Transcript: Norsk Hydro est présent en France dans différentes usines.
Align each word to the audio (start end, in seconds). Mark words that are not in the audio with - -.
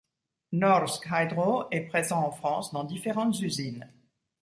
Norsk 0.51 1.05
Hydro 1.11 1.65
est 1.69 1.81
présent 1.81 2.25
en 2.25 2.31
France 2.31 2.71
dans 2.73 2.85
différentes 2.85 3.39
usines. 3.41 3.87